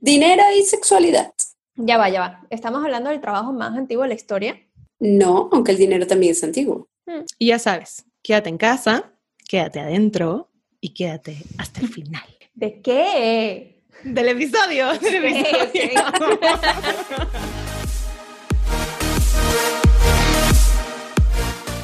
[0.00, 1.32] dinero y sexualidad.
[1.74, 2.46] Ya va, ya va.
[2.50, 4.60] ¿Estamos hablando del trabajo más antiguo de la historia?
[4.98, 6.88] No, aunque el dinero también es antiguo.
[7.38, 9.12] Y ya sabes, quédate en casa,
[9.48, 10.50] quédate adentro
[10.80, 12.24] y quédate hasta el final.
[12.54, 13.82] ¿De qué?
[14.04, 14.92] Del episodio.
[14.98, 16.38] Del episodio.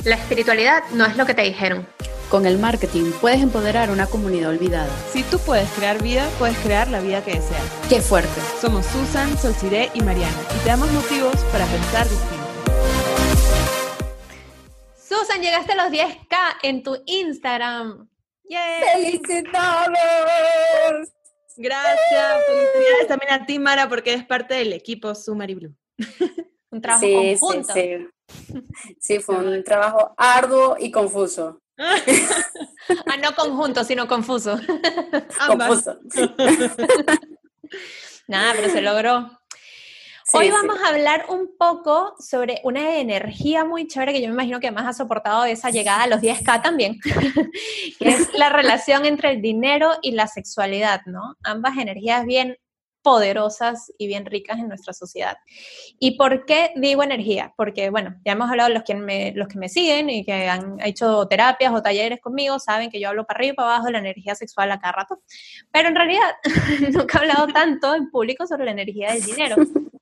[0.05, 1.87] La espiritualidad no es lo que te dijeron.
[2.35, 4.91] Con el marketing puedes empoderar una comunidad olvidada.
[5.12, 7.62] Si tú puedes crear vida, puedes crear la vida que deseas.
[7.89, 8.41] ¡Qué fuerte!
[8.61, 12.44] Somos Susan, Solciré y Mariana y te damos motivos para pensar distinto.
[14.96, 18.08] Susan, llegaste a los 10k en tu Instagram.
[18.50, 18.82] ¡Yay!
[19.13, 19.96] ¡Felicitados!
[21.57, 25.77] Gracias, felicidades también a ti, Mara, porque eres parte del equipo Sumari Blue.
[26.72, 27.72] Un trabajo Sí, sí, conjunto.
[27.75, 28.08] sí.
[28.99, 31.61] Sí, fue un trabajo arduo y confuso.
[31.79, 34.59] Ah, no conjunto, sino confuso.
[35.41, 35.84] Ambas.
[35.84, 36.34] Confuso.
[38.28, 39.31] Nada, pero se logró.
[40.27, 40.53] Sí, Hoy sí.
[40.53, 44.69] vamos a hablar un poco sobre una energía muy chévere que yo me imagino que
[44.69, 46.98] además ha soportado esa llegada a los 10K también,
[47.98, 51.36] que es la relación entre el dinero y la sexualidad, ¿no?
[51.42, 52.56] Ambas energías bien
[53.05, 55.36] poderosas y bien ricas en nuestra sociedad.
[56.00, 57.52] ¿Y por qué digo energía?
[57.56, 60.80] Porque, bueno, ya hemos hablado, los que me, los que me siguen y que han
[60.80, 63.92] hecho terapias o talleres conmigo, saben que yo hablo para arriba y para abajo de
[63.92, 65.20] la energía sexual a cada rato,
[65.70, 66.30] pero en realidad
[66.92, 69.56] nunca he hablado tanto en público sobre la energía del dinero.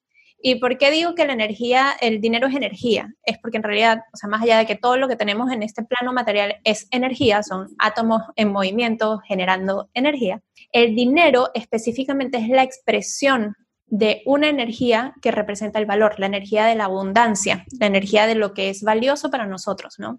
[0.45, 3.15] ¿Y por qué digo que la energía, el dinero es energía?
[3.23, 5.63] Es porque en realidad, o sea, más allá de que todo lo que tenemos en
[5.63, 12.49] este plano material es energía, son átomos en movimiento generando energía, el dinero específicamente es
[12.49, 13.55] la expresión
[13.93, 18.35] de una energía que representa el valor, la energía de la abundancia, la energía de
[18.35, 20.19] lo que es valioso para nosotros, ¿no?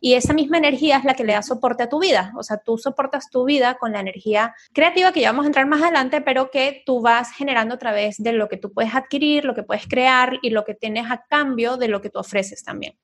[0.00, 2.56] Y esa misma energía es la que le da soporte a tu vida, o sea,
[2.56, 6.22] tú soportas tu vida con la energía creativa que ya vamos a entrar más adelante,
[6.22, 9.64] pero que tú vas generando a través de lo que tú puedes adquirir, lo que
[9.64, 12.96] puedes crear y lo que tienes a cambio de lo que tú ofreces también.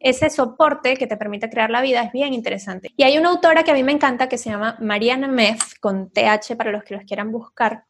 [0.00, 2.92] Ese soporte que te permite crear la vida es bien interesante.
[2.94, 6.10] Y hay una autora que a mí me encanta que se llama Mariana Meth, con
[6.10, 7.84] TH para los que los quieran buscar.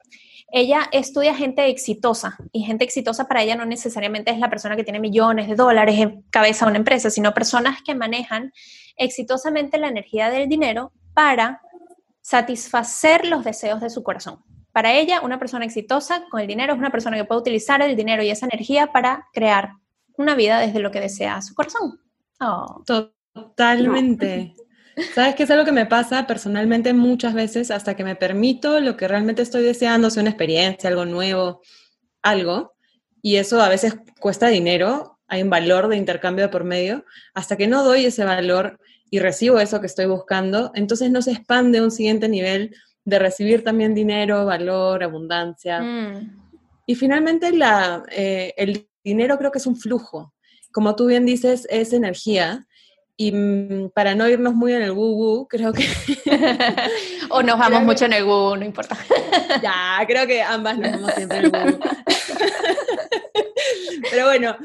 [0.52, 4.84] Ella estudia gente exitosa y gente exitosa para ella no necesariamente es la persona que
[4.84, 8.52] tiene millones de dólares en cabeza de una empresa, sino personas que manejan
[8.96, 11.60] exitosamente la energía del dinero para
[12.20, 14.42] satisfacer los deseos de su corazón.
[14.72, 17.96] Para ella, una persona exitosa con el dinero es una persona que puede utilizar el
[17.96, 19.70] dinero y esa energía para crear
[20.18, 22.00] una vida desde lo que desea su corazón.
[22.40, 22.82] Oh.
[23.32, 24.54] Totalmente.
[25.14, 28.96] ¿Sabes qué es algo que me pasa personalmente muchas veces hasta que me permito lo
[28.96, 31.60] que realmente estoy deseando, sea una experiencia, algo nuevo,
[32.22, 32.74] algo,
[33.20, 37.56] y eso a veces cuesta dinero, hay un valor de intercambio de por medio, hasta
[37.56, 38.78] que no doy ese valor
[39.10, 42.74] y recibo eso que estoy buscando, entonces no se expande un siguiente nivel
[43.04, 45.80] de recibir también dinero, valor, abundancia.
[45.80, 46.42] Mm.
[46.86, 50.34] Y finalmente la, eh, el dinero creo que es un flujo.
[50.72, 52.65] Como tú bien dices, es energía.
[53.18, 55.88] Y mm, para no irnos muy en el woo-woo, creo que
[57.30, 58.96] o nos vamos mucho en el Google, no importa.
[59.62, 61.80] ya, creo que ambas nos vamos siempre en el woo-woo.
[64.10, 64.56] Pero bueno,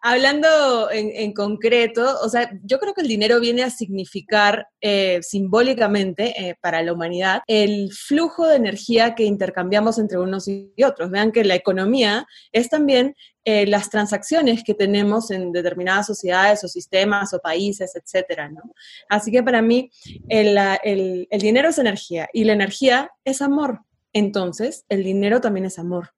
[0.00, 6.48] hablando en, concreto, o sea, yo creo que el dinero viene a significar eh, simbólicamente
[6.48, 11.10] eh, para la humanidad el flujo de energía que intercambiamos entre unos y otros.
[11.10, 16.68] Vean que la economía es también eh, las transacciones que tenemos en determinadas sociedades o
[16.68, 18.60] sistemas o países, etcétera, ¿no?
[19.08, 19.90] Así que para mí
[20.28, 20.58] el-
[21.30, 23.80] el dinero es energía y la energía es amor.
[24.12, 26.10] Entonces, el dinero también es amor.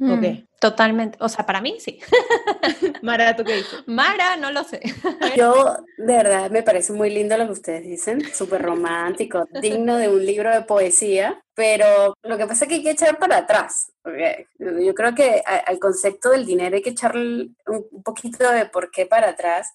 [0.00, 0.22] Ok.
[0.22, 1.18] Mm, Totalmente.
[1.20, 1.98] O sea, para mí sí.
[3.02, 3.82] Mara, ¿tú qué dices?
[3.86, 4.80] Mara, no lo sé.
[5.36, 10.08] Yo, de verdad, me parece muy lindo lo que ustedes dicen, súper romántico, digno de
[10.08, 13.92] un libro de poesía, pero lo que pasa es que hay que echar para atrás.
[14.02, 18.50] porque Yo creo que a- al concepto del dinero hay que echarle un un poquito
[18.50, 19.68] de por qué para atrás.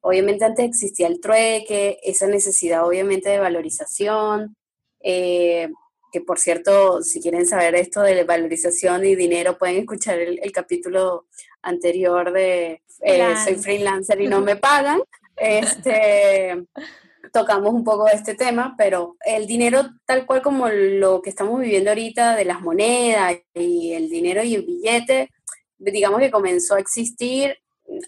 [0.00, 4.54] Obviamente antes existía el trueque, esa necesidad obviamente de valorización,
[5.00, 5.68] eh,
[6.16, 10.50] que por cierto, si quieren saber esto de valorización y dinero, pueden escuchar el, el
[10.50, 11.26] capítulo
[11.60, 13.34] anterior de eh.
[13.44, 15.02] Soy freelancer y no me pagan.
[15.36, 16.64] Este,
[17.34, 21.60] tocamos un poco de este tema, pero el dinero tal cual como lo que estamos
[21.60, 25.28] viviendo ahorita de las monedas y el dinero y el billete,
[25.76, 27.58] digamos que comenzó a existir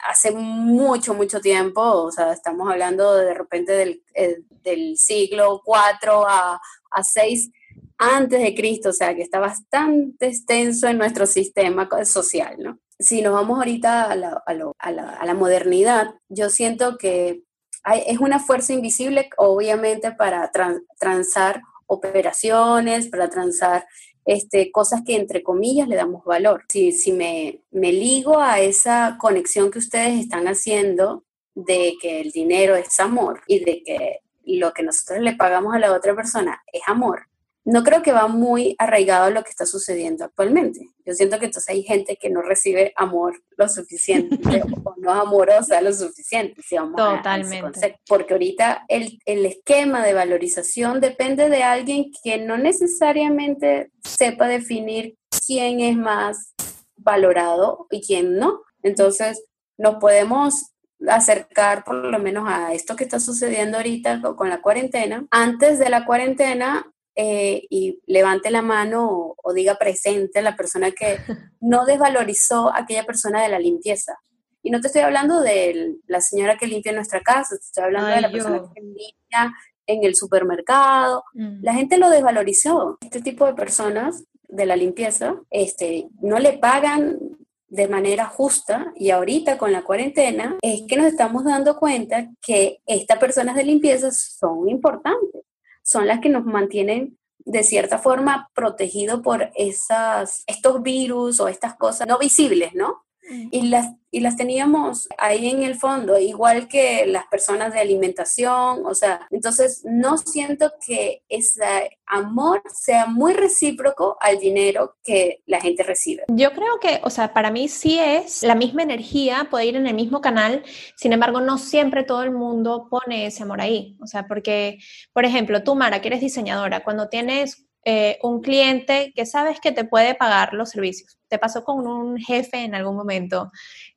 [0.08, 6.26] hace mucho, mucho tiempo, o sea, estamos hablando de repente del, eh, del siglo 4
[6.26, 6.58] a,
[6.90, 7.50] a 6
[7.98, 12.78] antes de Cristo, o sea, que está bastante extenso en nuestro sistema social, ¿no?
[12.98, 16.96] Si nos vamos ahorita a la, a lo- a la- a la modernidad, yo siento
[16.98, 17.42] que
[17.84, 23.86] hay- es una fuerza invisible, obviamente, para tran- transar operaciones, para transar
[24.24, 26.64] este, cosas que entre comillas le damos valor.
[26.68, 31.24] Si, si me, me ligo a esa conexión que ustedes están haciendo
[31.54, 35.78] de que el dinero es amor y de que lo que nosotros le pagamos a
[35.78, 37.22] la otra persona es amor,
[37.70, 40.88] no creo que va muy arraigado a lo que está sucediendo actualmente.
[41.04, 44.38] Yo siento que entonces hay gente que no recibe amor lo suficiente
[44.84, 46.62] o no es amorosa lo suficiente.
[46.96, 48.00] Totalmente.
[48.08, 55.18] porque ahorita el, el, esquema de valorización depende de alguien que no necesariamente sepa definir
[55.46, 56.54] quién es más
[56.96, 58.62] valorado y quién no.
[58.82, 59.44] Entonces,
[59.76, 60.72] nos podemos
[61.06, 65.26] acercar por lo menos a esto que está sucediendo ahorita con la cuarentena.
[65.30, 71.18] Antes de la cuarentena, eh, y levante la mano o, diga presente la persona que
[71.60, 74.20] no desvalorizó a aquella persona de la limpieza.
[74.62, 78.10] Y no te estoy hablando de la señora que limpia nuestra casa, te estoy hablando
[78.10, 79.52] de la persona que limpia
[79.88, 81.24] en el supermercado.
[81.34, 81.64] Mm.
[81.64, 82.98] La gente lo desvalorizó.
[83.00, 87.18] Este tipo de personas de la limpieza este, no le pagan
[87.66, 92.78] de manera justa y ahorita con la cuarentena es que nos estamos dando cuenta que
[92.86, 95.42] estas personas de limpieza son importantes
[95.88, 101.76] son las que nos mantienen de cierta forma protegidos por esas, estos virus o estas
[101.76, 103.06] cosas no visibles, ¿no?
[103.50, 108.86] Y las, y las teníamos ahí en el fondo, igual que las personas de alimentación,
[108.86, 115.60] o sea, entonces no siento que ese amor sea muy recíproco al dinero que la
[115.60, 116.24] gente recibe.
[116.28, 119.86] Yo creo que, o sea, para mí sí es la misma energía, puede ir en
[119.86, 120.62] el mismo canal,
[120.96, 124.78] sin embargo, no siempre todo el mundo pone ese amor ahí, o sea, porque,
[125.12, 129.72] por ejemplo, tú, Mara, que eres diseñadora, cuando tienes eh, un cliente que sabes que
[129.72, 131.16] te puede pagar los servicios.
[131.26, 133.50] Te pasó con un jefe en algún momento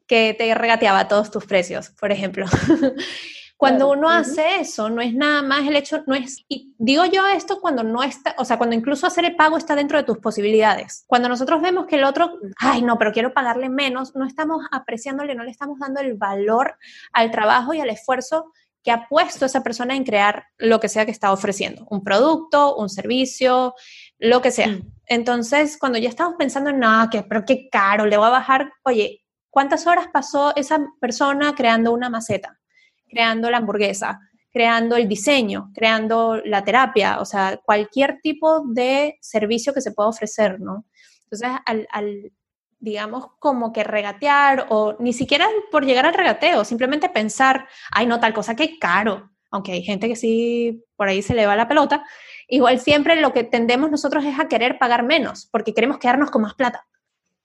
[0.08, 2.46] que te regateaba todos tus precios, por ejemplo.
[3.58, 7.28] Cuando uno hace eso, no es nada más el hecho, no es, y digo yo
[7.28, 10.20] esto cuando no está, o sea, cuando incluso hacer el pago está dentro de tus
[10.20, 11.04] posibilidades.
[11.06, 15.36] Cuando nosotros vemos que el otro, ay, no, pero quiero pagarle menos, no estamos apreciándole,
[15.36, 16.78] no le estamos dando el valor
[17.12, 21.06] al trabajo y al esfuerzo que ha puesto esa persona en crear lo que sea
[21.06, 23.76] que está ofreciendo, un producto, un servicio,
[24.18, 24.68] lo que sea.
[24.68, 24.92] Mm.
[25.08, 28.72] Entonces, cuando ya estamos pensando en, no, que, pero qué caro, le voy a bajar,
[28.84, 32.60] oye, ¿cuántas horas pasó esa persona creando una maceta,
[33.08, 34.20] creando la hamburguesa,
[34.52, 40.10] creando el diseño, creando la terapia, o sea, cualquier tipo de servicio que se pueda
[40.10, 40.86] ofrecer, ¿no?
[41.24, 42.34] Entonces, al, al
[42.82, 48.20] digamos, como que regatear o ni siquiera por llegar al regateo, simplemente pensar, ay, no,
[48.20, 51.68] tal cosa que caro, aunque hay gente que sí por ahí se le va la
[51.68, 52.04] pelota,
[52.48, 56.42] igual siempre lo que tendemos nosotros es a querer pagar menos, porque queremos quedarnos con
[56.42, 56.86] más plata.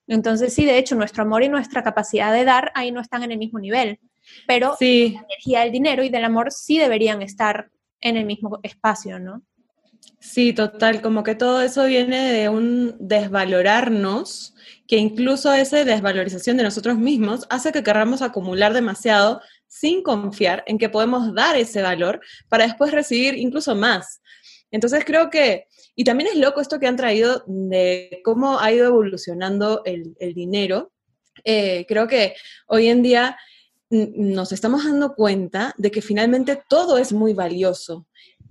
[0.07, 3.31] Entonces, sí, de hecho, nuestro amor y nuestra capacidad de dar ahí no están en
[3.31, 3.99] el mismo nivel,
[4.47, 5.13] pero sí.
[5.13, 7.69] la energía del dinero y del amor sí deberían estar
[8.01, 9.43] en el mismo espacio, ¿no?
[10.19, 14.55] Sí, total, como que todo eso viene de un desvalorarnos
[14.87, 20.77] que incluso esa desvalorización de nosotros mismos hace que queramos acumular demasiado sin confiar en
[20.77, 24.21] que podemos dar ese valor para después recibir incluso más.
[24.71, 28.87] Entonces creo que, y también es loco esto que han traído de cómo ha ido
[28.87, 30.91] evolucionando el, dinero.
[31.43, 32.35] Eh, creo que
[32.67, 33.37] hoy en día
[33.89, 38.05] nos estamos dando cuenta de que finalmente todo es muy valioso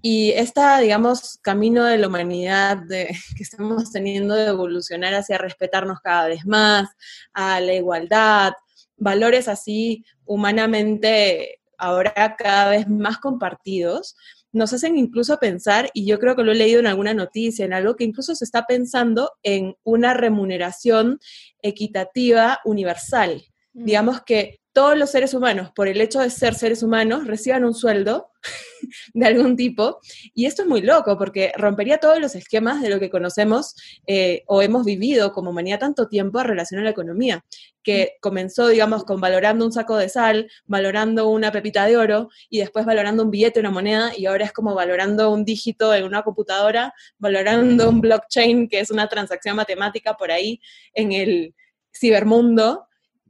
[0.09, 5.99] y este, digamos, camino de la humanidad de, que estamos teniendo de evolucionar hacia respetarnos
[5.99, 6.89] cada vez más,
[7.33, 8.53] a la igualdad,
[8.97, 14.15] valores así humanamente ahora cada vez más compartidos,
[14.53, 17.73] nos hacen incluso pensar, y yo creo que lo he leído en alguna noticia, en
[17.73, 21.19] algo que incluso se está pensando en una remuneración
[21.63, 23.43] equitativa universal.
[23.73, 23.85] Mm.
[23.85, 27.73] Digamos que todos los seres humanos, por el hecho de ser seres humanos, reciban un
[27.73, 28.33] sueldo
[29.15, 30.01] de algún tipo.
[30.35, 33.75] Y esto es muy loco porque rompería todos los esquemas de lo que conocemos
[34.07, 37.43] eh, o hemos vivido como humanidad tanto tiempo en relación a la economía,
[37.83, 42.59] que comenzó, digamos, con valorando un saco de sal, valorando una pepita de oro y
[42.59, 46.23] después valorando un billete, una moneda, y ahora es como valorando un dígito en una
[46.23, 50.61] computadora, valorando un blockchain, que es una transacción matemática por ahí
[50.93, 51.55] en el
[51.99, 52.87] cibermundo.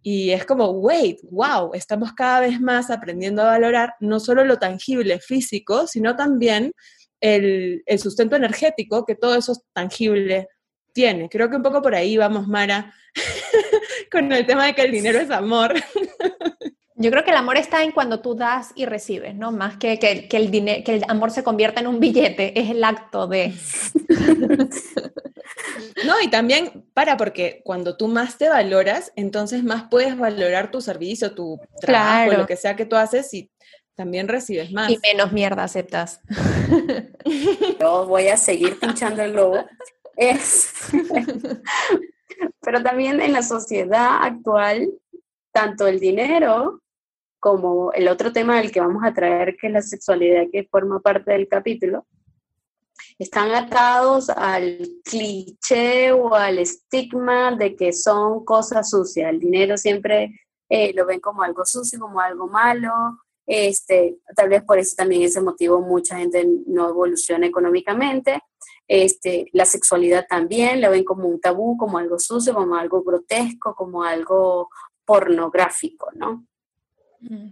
[0.09, 4.57] Y es como, wait, wow, estamos cada vez más aprendiendo a valorar no solo lo
[4.57, 6.73] tangible físico, sino también
[7.21, 10.47] el, sustento energético que todo eso tangible
[10.93, 11.29] tiene.
[11.29, 12.95] Creo que un poco por ahí vamos, Mara,
[14.13, 15.75] con el tema de que el dinero es amor.
[16.95, 19.51] Yo creo que el amor está en cuando tú das y recibes, ¿no?
[19.51, 22.85] Más que que, el, dinero, que el amor se convierta en un billete, es el
[22.85, 23.53] acto de...
[26.05, 30.81] No, y también para, porque cuando tú más te valoras, entonces más puedes valorar tu
[30.81, 33.51] servicio, tu trabajo, lo que sea que tú haces y
[33.95, 34.91] también recibes más.
[34.91, 36.21] Y menos mierda aceptas.
[37.81, 39.65] Yo voy a seguir pinchando el globo
[40.17, 40.73] Es,
[42.61, 44.91] pero también en la sociedad actual,
[45.53, 46.83] tanto el dinero
[47.41, 51.01] como el otro tema del que vamos a traer, que es la sexualidad, que forma
[51.01, 52.07] parte del capítulo,
[53.19, 59.31] están atados al cliché o al estigma de que son cosas sucias.
[59.31, 62.93] El dinero siempre eh, lo ven como algo sucio, como algo malo.
[63.47, 68.41] Este, tal vez por eso también ese motivo mucha gente no evoluciona económicamente.
[68.89, 73.75] Este, la sexualidad también lo ven como un tabú, como algo sucio, como algo grotesco,
[73.75, 74.69] como algo
[75.05, 76.45] pornográfico, ¿no?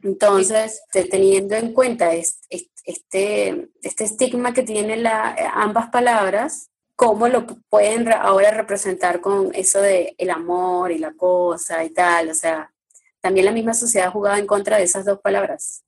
[0.02, 8.12] Entonces, teniendo en cuenta este, este, estigma que tienen la, ambas palabras, ¿cómo lo pueden
[8.12, 12.30] ahora representar con eso de el amor y la cosa y tal?
[12.30, 12.72] O sea,
[13.20, 15.82] también la misma sociedad ha jugado en contra de esas dos palabras.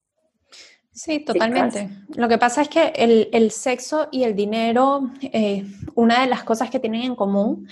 [0.97, 1.91] Sí, totalmente.
[2.15, 6.71] Lo que pasa es que el, sexo y el dinero, eh, una de las cosas
[6.71, 7.69] que tienen en común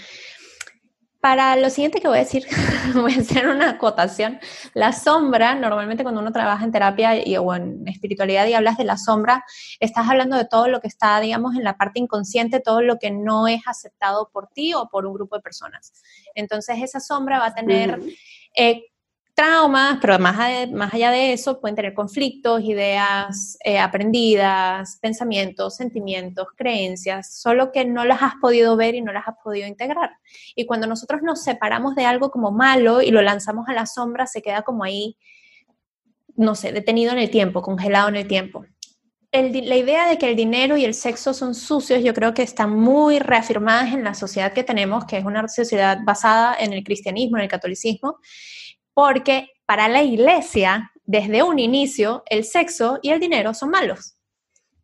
[1.25, 2.45] para lo siguiente que voy a decir,
[2.95, 4.39] voy a hacer una acotación.
[4.75, 8.85] La sombra, normalmente cuando uno trabaja en terapia y, o en espiritualidad y hablas de
[8.85, 9.43] la sombra,
[9.81, 13.11] estás hablando de todo lo que está, digamos, en la parte inconsciente, todo lo que
[13.11, 15.95] no es aceptado por ti o por un grupo de personas.
[16.35, 17.99] Entonces, esa sombra va a tener
[19.35, 26.47] traumas, pero más, más allá de eso pueden tener conflictos, ideas eh, aprendidas, pensamientos, sentimientos,
[26.57, 30.11] creencias, solo que no las has podido ver y no las has podido integrar.
[30.55, 34.27] Y cuando nosotros nos separamos de algo como malo y lo lanzamos a la sombra,
[34.27, 35.17] se queda como ahí,
[36.37, 38.65] no sé, detenido en el tiempo, congelado en el tiempo.
[39.33, 42.79] la idea de que el dinero y el sexo son sucios, yo creo que están
[42.79, 47.37] muy reafirmadas en la sociedad que tenemos, que es una sociedad basada en el cristianismo,
[47.39, 48.21] en el catolicismo,
[48.95, 54.17] porque para la iglesia, desde un inicio, el sexo y el dinero son malos.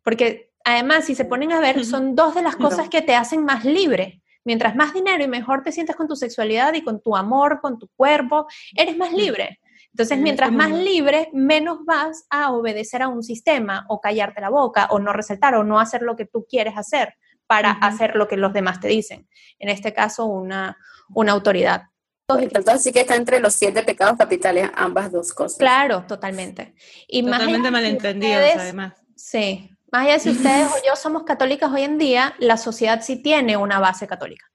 [0.03, 3.43] Porque además, si se ponen a ver, son dos de las cosas que te hacen
[3.43, 4.21] más libre.
[4.43, 7.77] Mientras más dinero y mejor te sientes con tu sexualidad y con tu amor, con
[7.77, 9.59] tu cuerpo, eres más libre.
[9.93, 14.87] Entonces, mientras más libre, menos vas a obedecer a un sistema o callarte la boca
[14.89, 17.15] o no resaltar o no hacer lo que tú quieres hacer
[17.45, 19.27] para hacer lo que los demás te dicen.
[19.59, 20.77] En este caso, una,
[21.13, 21.90] una autoridad.
[22.27, 25.57] Entonces sí que está entre los siete pecados capitales ambas dos cosas.
[25.57, 26.75] Claro, totalmente.
[27.07, 28.93] Y totalmente malentendidos, además.
[29.15, 29.69] Sí.
[29.91, 33.21] Más allá de si ustedes o yo somos católicas hoy en día, la sociedad sí
[33.21, 34.45] tiene una base católica.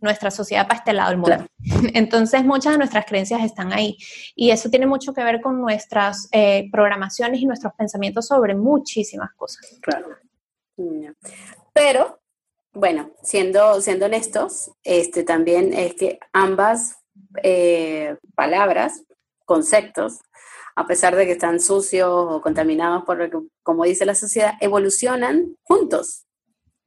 [0.00, 1.46] Nuestra sociedad para este lado del mundo.
[1.94, 3.96] Entonces, muchas de nuestras creencias están ahí.
[4.34, 9.32] Y eso tiene mucho que ver con nuestras eh, programaciones y nuestros pensamientos sobre muchísimas
[9.34, 9.78] cosas.
[9.80, 10.08] Claro.
[11.72, 12.21] Pero
[12.72, 16.96] bueno, siendo, siendo honestos, este, también es que ambas
[17.42, 19.04] eh, palabras,
[19.44, 20.20] conceptos,
[20.74, 23.30] a pesar de que están sucios o contaminados por,
[23.62, 26.24] como dice la sociedad, evolucionan juntos.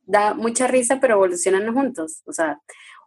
[0.02, 2.22] Da mucha risa, pero evolucionan juntos.
[2.26, 2.60] O sea,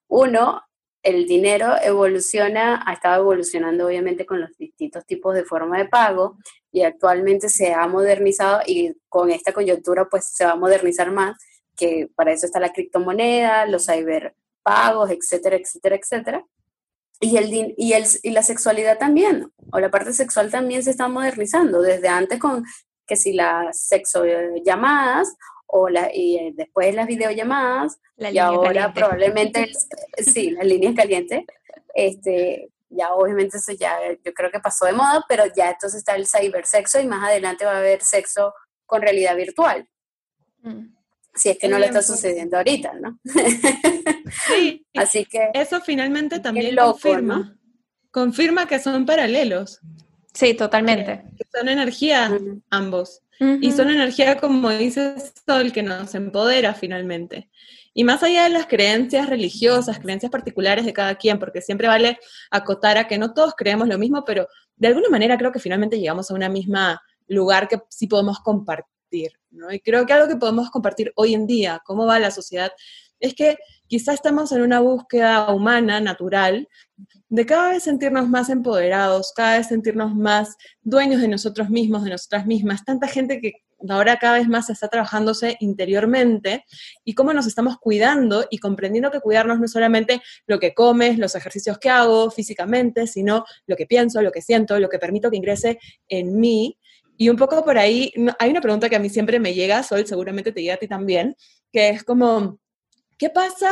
[0.07, 0.63] uno,
[1.03, 6.39] el dinero evoluciona, ha estado evolucionando obviamente con los distintos tipos de forma de pago
[6.71, 11.37] y actualmente se ha modernizado y con esta coyuntura pues se va a modernizar más
[11.79, 16.45] que para eso está la criptomoneda, los cyberpagos, etcétera, etcétera, etcétera.
[17.21, 21.09] Y, el, y, el, y la sexualidad también, o la parte sexual también se está
[21.09, 22.65] modernizando, desde antes con
[23.07, 24.25] que si las sexo
[24.65, 25.35] llamadas
[25.67, 29.71] o la, y eh, después las videollamadas, y ahora probablemente,
[30.19, 31.45] sí, las líneas calientes,
[31.95, 36.15] este, ya obviamente eso ya yo creo que pasó de moda, pero ya entonces está
[36.15, 38.55] el cibersexo y más adelante va a haber sexo
[38.87, 39.89] con realidad virtual.
[40.63, 40.98] Mm
[41.39, 43.19] si es que no le está sucediendo ahorita, ¿no?
[44.47, 45.51] Sí, así que...
[45.55, 47.57] Eso finalmente también confirma,
[48.11, 49.81] confirma que son paralelos.
[50.35, 51.25] Sí, totalmente.
[51.53, 52.39] son energía
[52.71, 53.23] ambos.
[53.61, 57.49] Y son energía, como dices, Sol, que nos empodera finalmente.
[57.95, 62.19] Y más allá de las creencias religiosas, creencias particulares de cada quien, porque siempre vale
[62.51, 66.01] acotar a que no todos creemos lo mismo, pero de alguna manera creo que finalmente
[66.01, 70.71] llegamos a una misma lugar que sí podemos compartir y creo que algo que podemos
[70.71, 72.73] compartir hoy en día, cómo va la sociedad,
[73.21, 76.69] es que quizá estamos en una búsqueda humana, natural,
[77.29, 82.11] de cada vez sentirnos más empoderados, cada vez sentirnos más dueños de nosotros mismos, de
[82.11, 82.85] nosotras mismas.
[82.85, 83.55] Tanta gente que
[83.89, 86.65] ahora cada vez más está trabajándose interiormente
[87.05, 91.19] y cómo nos estamos cuidando y comprendiendo que cuidarnos no es solamente lo que comes,
[91.19, 95.31] los ejercicios que hago físicamente, sino lo que pienso, lo que siento, lo que permito
[95.31, 96.78] que ingrese en mí
[97.19, 100.07] y un poco por ahí, hay una pregunta que a mí siempre me llega, Sol,
[100.07, 101.37] seguramente te llega a ti también,
[101.71, 102.59] que es como,
[103.19, 103.71] ¿qué pasa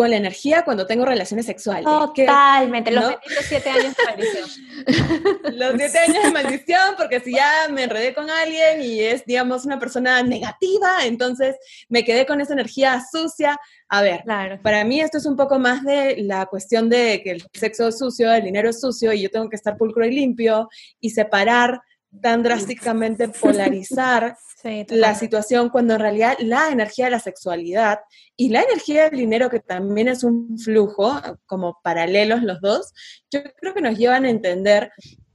[0.00, 1.84] con la energía cuando tengo relaciones sexuales.
[1.84, 4.48] Totalmente, los siete años de maldición.
[5.58, 9.66] los siete años de maldición, porque si ya me enredé con alguien y es, digamos,
[9.66, 11.56] una persona negativa, entonces
[11.90, 13.60] me quedé con esa energía sucia.
[13.88, 14.24] A ver,
[14.62, 17.98] para mí esto es un poco más de la cuestión de que el sexo es
[17.98, 21.82] sucio, el dinero es sucio y yo tengo que estar pulcro y limpio y separar
[22.20, 24.36] tan drásticamente polarizar
[24.90, 28.00] la situación cuando en realidad la energía de la sexualidad
[28.36, 32.92] y la energía del dinero, que también es un flujo, como paralelos los dos,
[33.30, 34.92] yo creo que nos llevan a entender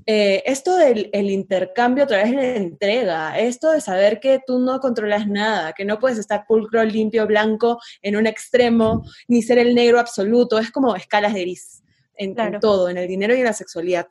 [0.08, 4.80] eh, esto del intercambio a través de la entrega, esto de saber que tú no
[4.80, 9.74] controlas nada, que no puedes estar pulcro, limpio, blanco en un extremo, ni ser el
[9.74, 11.82] negro absoluto, es como escalas de gris
[12.18, 14.08] en todo, en el dinero y en la sexualidad.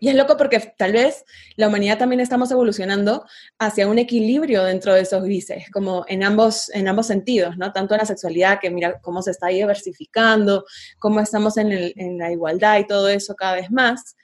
[0.00, 1.24] Y es loco porque tal vez
[1.56, 3.24] la humanidad también estamos evolucionando
[3.58, 7.72] hacia un equilibrio dentro de esos grises, como en ambos, en ambos sentidos, ¿no?
[7.72, 10.64] Tanto en la sexualidad, que mira cómo se está diversificando,
[10.98, 14.16] cómo estamos en, en la igualdad y todo eso cada vez más,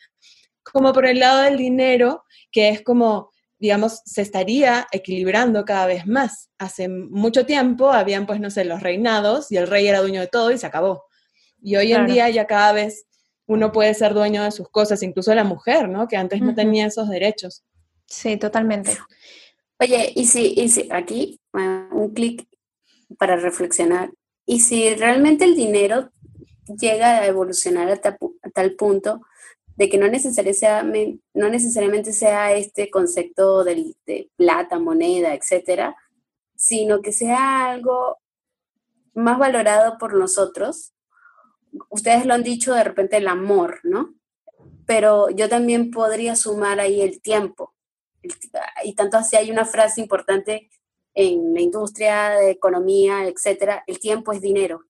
[0.63, 6.07] como por el lado del dinero, que es como, digamos, se estaría equilibrando cada vez
[6.07, 6.51] más.
[6.59, 10.29] Hace mucho tiempo habían, pues, no sé, los reinados y el rey era dueño de
[10.29, 11.05] todo y se acabó.
[11.61, 13.07] Y hoy en día ya cada vez
[13.47, 16.09] uno puede ser dueño de sus cosas, incluso la mujer, ¿no?
[16.09, 17.65] Que antes no tenía esos derechos.
[18.07, 18.97] Sí, totalmente.
[19.79, 22.47] Oye, y si, y si aquí un clic
[23.19, 24.11] para reflexionar,
[24.47, 26.11] y si realmente el dinero
[26.81, 29.21] llega a evolucionar a, tal punto
[29.77, 35.97] de que no necesariamente, no necesariamente sea este concepto de, de plata, moneda, etcétera,
[36.57, 38.19] sino que sea algo
[39.15, 40.94] más valorado por nosotros,
[41.89, 44.15] ustedes lo han dicho de repente el amor, ¿no?
[44.87, 47.75] Pero yo también podría sumar ahí el tiempo.
[48.85, 50.71] y tanto así hay una frase importante
[51.15, 54.85] en la industria de economía, etcétera, el tiempo es dinero.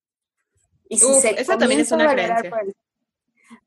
[0.88, 2.50] Y si se esa también es una creencia.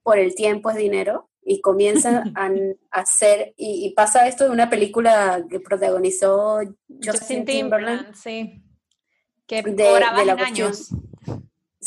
[0.03, 2.51] Por el, tiempo es dinero y comienza a,
[2.91, 6.59] hacer, y, pasa esto de una película que protagonizó
[7.03, 8.63] Justin, Timberlake, sí,
[9.45, 10.89] que de, la años.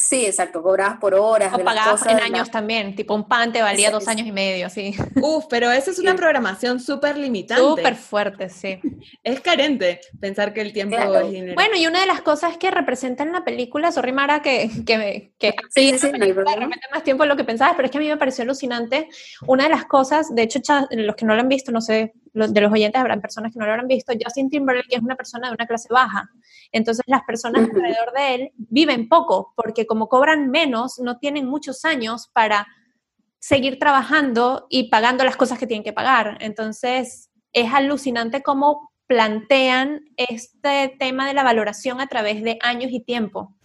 [0.01, 1.53] Sí, exacto, cobrabas por horas.
[1.53, 4.95] O pagabas en años también, tipo un pan te valía dos años y medio, sí.
[5.23, 7.63] Uf, pero eso es una programación súper limitante.
[7.63, 8.81] Súper fuerte, sí.
[9.23, 11.55] Es carente pensar que el tiempo es dinero.
[11.55, 15.33] Bueno, y una de las cosas que representa en la película, sorry Mara, que, que,
[15.39, 18.09] que sí, sí, no más tiempo de lo que pensabas, pero es que a mí
[18.09, 19.09] me pareció alucinante.
[19.47, 20.61] Una de las cosas, de hecho,
[20.91, 23.67] los que no lo han visto, no sé, de los oyentes habrán personas que no
[23.67, 26.31] lo habrán visto, Justin Timberlake es una persona de una clase baja.
[26.73, 31.85] Entonces las personas alrededor de él viven poco porque como cobran menos, no tienen muchos
[31.85, 32.67] años para
[33.39, 36.39] seguir trabajando y pagando las cosas que tienen que pagar.
[36.41, 43.01] Entonces es alucinante cómo plantean este tema de la valoración a través de años y
[43.01, 43.57] tiempo.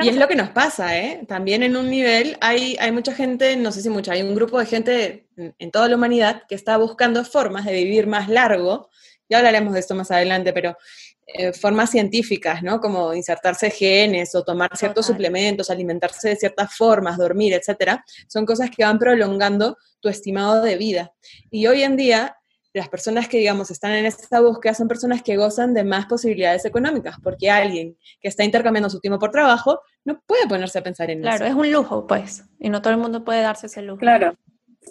[0.00, 1.24] Y es lo que nos pasa, ¿eh?
[1.28, 4.58] También en un nivel hay, hay mucha gente, no sé si mucha, hay un grupo
[4.58, 8.88] de gente en, toda la humanidad que está buscando formas de vivir más largo.
[9.28, 10.76] Ya hablaremos de esto más adelante, pero
[11.26, 12.80] eh, formas científicas, ¿no?
[12.80, 18.70] Como insertarse genes o tomar ciertos suplementos, alimentarse de ciertas formas, dormir, etcétera, son cosas
[18.70, 21.12] que van prolongando tu estimado de vida.
[21.50, 22.36] Y hoy en día
[22.72, 26.64] las personas que, digamos, están en esta búsqueda son personas que gozan de más posibilidades
[26.64, 31.10] económicas, porque alguien que está intercambiando su tiempo por trabajo no puede ponerse a pensar
[31.10, 31.28] en eso.
[31.28, 33.98] Claro, es un lujo, pues, y no todo el mundo puede darse ese lujo.
[33.98, 34.36] Claro.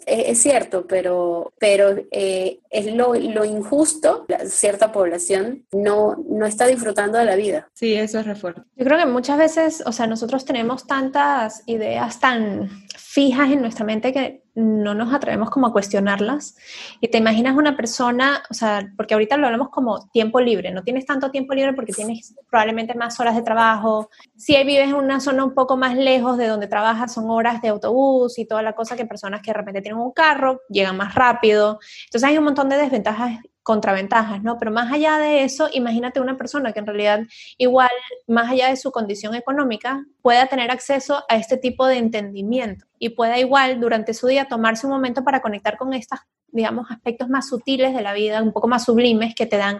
[0.05, 7.17] Es cierto, pero, pero eh, es lo, lo, injusto, cierta población no, no está disfrutando
[7.17, 7.69] de la vida.
[7.73, 8.63] Sí, eso es refuerzo.
[8.77, 13.85] Yo creo que muchas veces, o sea, nosotros tenemos tantas ideas tan fijas en nuestra
[13.85, 16.55] mente que no nos atrevemos como a cuestionarlas.
[16.99, 20.83] Y te imaginas una persona, o sea, porque ahorita lo hablamos como tiempo libre, no
[20.83, 24.09] tienes tanto tiempo libre porque tienes probablemente más horas de trabajo.
[24.35, 27.69] Si vives en una zona un poco más lejos de donde trabajas, son horas de
[27.69, 31.15] autobús y toda la cosa que personas que de repente tienen un carro llegan más
[31.15, 31.79] rápido.
[32.05, 34.57] Entonces hay un montón de desventajas contraventajas, ¿no?
[34.57, 37.21] Pero más allá de eso, imagínate una persona que en realidad
[37.57, 37.91] igual,
[38.27, 43.09] más allá de su condición económica, pueda tener acceso a este tipo de entendimiento y
[43.09, 47.47] pueda igual durante su día tomarse un momento para conectar con estos, digamos, aspectos más
[47.47, 49.79] sutiles de la vida, un poco más sublimes que te dan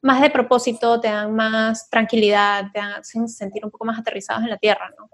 [0.00, 4.50] más de propósito, te dan más tranquilidad, te hacen sentir un poco más aterrizados en
[4.50, 5.08] la tierra, ¿no?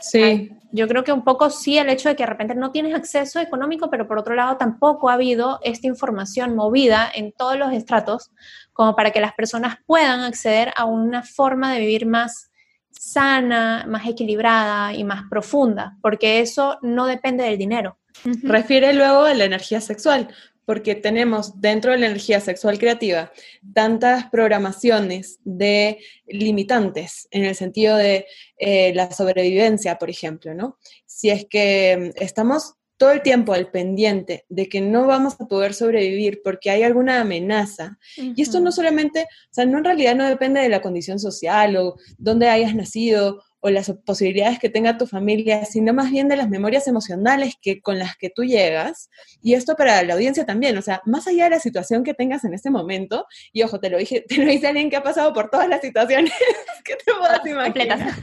[0.00, 0.50] Sí.
[0.72, 3.38] Yo creo que un poco sí el hecho de que de repente no tienes acceso
[3.38, 8.30] económico, pero por otro lado tampoco ha habido esta información movida en todos los estratos
[8.72, 12.50] como para que las personas puedan acceder a una forma de vivir más
[12.90, 17.98] sana, más equilibrada y más profunda, porque eso no depende del dinero.
[18.42, 20.28] Refiere luego a la energía sexual,
[20.64, 23.32] porque tenemos dentro de la energía sexual creativa
[23.74, 30.78] tantas programaciones de limitantes en el sentido de eh, la sobrevivencia, por ejemplo, ¿no?
[31.06, 35.72] Si es que estamos todo el tiempo al pendiente de que no vamos a poder
[35.72, 37.98] sobrevivir porque hay alguna amenaza.
[38.14, 41.78] Y esto no solamente, o sea, no en realidad no depende de la condición social
[41.78, 46.36] o dónde hayas nacido o las posibilidades que tenga tu familia, sino más bien de
[46.36, 49.10] las memorias emocionales que, con las que tú llegas.
[49.42, 52.44] Y esto para la audiencia también, o sea, más allá de la situación que tengas
[52.44, 55.32] en este momento, y ojo, te lo dije, te lo dice alguien que ha pasado
[55.32, 56.32] por todas las situaciones
[56.84, 58.14] que te puedas imaginar.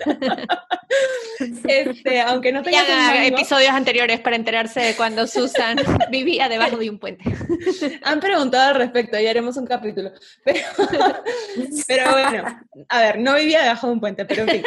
[1.68, 2.88] este, aunque no tengas
[3.26, 5.78] episodios anteriores para enterarse de cuando Susan
[6.10, 7.24] vivía debajo de un puente.
[8.04, 10.12] Han preguntado al respecto, ya haremos un capítulo.
[10.44, 10.60] Pero,
[11.88, 14.64] pero bueno, a ver, no vivía debajo de un puente, pero en fin.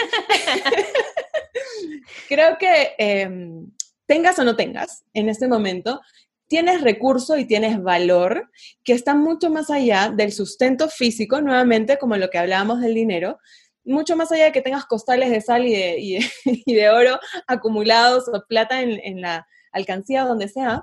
[2.28, 3.70] Creo que em,
[4.06, 6.00] tengas o no tengas en este momento,
[6.48, 8.50] tienes recurso y tienes valor
[8.82, 13.38] que está mucho más allá del sustento físico, nuevamente como lo que hablábamos del dinero,
[13.84, 16.18] mucho más allá de que tengas costales de sal y
[16.66, 20.82] de, oro acumulados o plata en, la alcancía donde sea,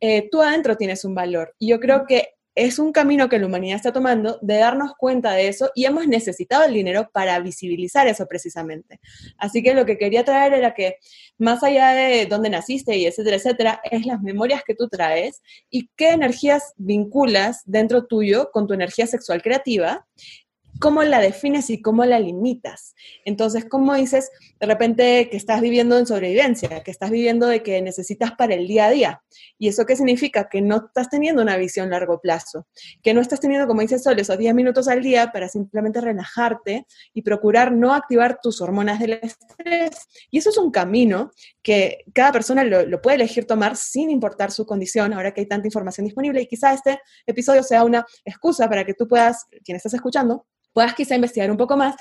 [0.00, 1.54] eh, tú adentro tienes un valor.
[1.58, 5.32] Y yo creo que es un camino que la humanidad está tomando de darnos cuenta
[5.32, 9.00] de eso y hemos necesitado el dinero para visibilizar eso precisamente.
[9.38, 10.96] Así que lo que quería traer era que
[11.38, 15.88] más allá de dónde naciste y etcétera, etcétera, es las memorias que tú traes y
[15.96, 20.06] qué energías vinculas dentro tuyo con tu energía sexual creativa
[20.80, 22.94] cómo la defines y cómo la limitas.
[23.24, 27.80] Entonces, ¿cómo dices de repente que estás viviendo en sobrevivencia, que estás viviendo de que
[27.82, 29.22] necesitas para el día a día?
[29.58, 30.48] ¿Y eso qué significa?
[30.48, 32.66] Que no estás teniendo una visión a largo plazo,
[33.02, 36.86] que no estás teniendo, como dices Sol, esos 10 minutos al día para simplemente relajarte
[37.12, 40.08] y procurar no activar tus hormonas del estrés.
[40.30, 41.30] Y eso es un camino
[41.64, 45.66] que cada persona lo, puede elegir tomar sin importar su condición, ahora que hay tanta
[45.66, 46.42] información disponible.
[46.42, 50.94] Y quizá este episodio sea una excusa para que tú puedas, quien estás escuchando, puedas
[50.94, 51.96] quizá investigar un poco más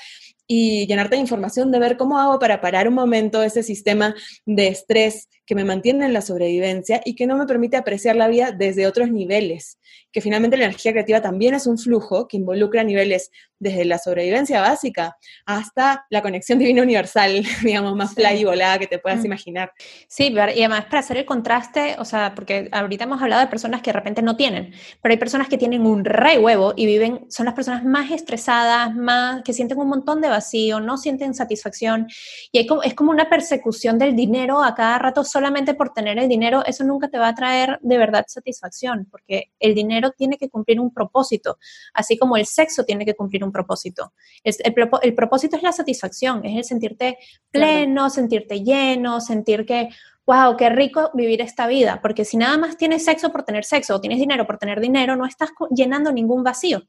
[0.45, 4.13] y llenarte de información de ver cómo hago para parar un momento ese sistema
[4.45, 8.27] de estrés que me mantiene en la sobrevivencia y que no me permite apreciar la
[8.27, 9.79] vida desde otros niveles.
[10.11, 13.31] Que finalmente la energía creativa también es un flujo que involucra niveles
[13.63, 18.87] desde la sobrevivencia básica hasta la conexión divina universal, digamos, más playa y volada que
[18.87, 19.25] te puedas mm.
[19.25, 19.71] imaginar.
[20.07, 23.81] Sí, y además para hacer el contraste, o sea, porque ahorita hemos hablado de personas
[23.81, 27.25] que de repente no tienen, pero hay personas que tienen un re huevo y viven,
[27.29, 32.07] son las personas más estresadas, más, que sienten un montón de vacío, no sienten satisfacción,
[32.51, 36.29] y como, es como una persecución del dinero a cada rato solamente por tener el
[36.29, 40.47] dinero, eso nunca te va a traer de verdad satisfacción, porque el dinero tiene que
[40.47, 41.57] cumplir un propósito,
[41.93, 44.13] así como el sexo tiene que cumplir un propósito.
[44.43, 44.55] el,
[45.01, 47.17] el, propósito es la satisfacción, es el sentirte
[47.49, 49.89] pleno, sentirte lleno, sentir que,
[50.27, 53.95] wow, qué rico vivir esta vida, porque si nada más tienes sexo por tener sexo
[53.95, 56.83] o tienes dinero por tener dinero, no estás llenando ningún vacío.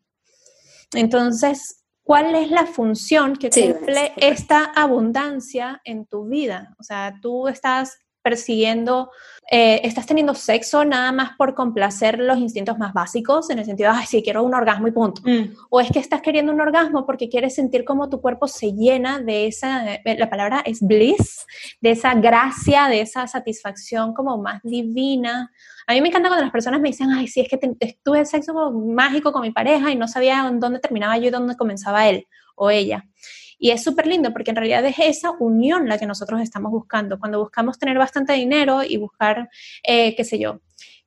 [0.92, 6.76] Entonces, ¿Cuál es la función que cumple esta abundancia en tu vida?
[6.78, 9.10] O sea, tú estás persiguiendo,
[9.50, 13.90] eh, estás teniendo sexo nada más por complacer los instintos más básicos, en el sentido,
[13.92, 15.20] ay, sí, quiero un orgasmo y punto.
[15.22, 15.54] Mm.
[15.68, 19.20] O es que estás queriendo un orgasmo porque quieres sentir como tu cuerpo se llena
[19.20, 21.44] de esa, eh, la palabra es bliss,
[21.82, 25.52] de esa gracia, de esa satisfacción como más divina.
[25.87, 27.58] A mí me encanta cuando las personas me dicen, ay, sí, es que
[28.02, 32.08] tuve sexo mágico con mi pareja y no sabía dónde terminaba yo y dónde comenzaba
[32.08, 33.04] él o ella.
[33.58, 37.18] Y es súper lindo porque en realidad es esa unión la que nosotros estamos buscando.
[37.18, 39.48] Cuando buscamos tener bastante dinero y buscar,
[39.82, 40.60] eh, qué sé yo,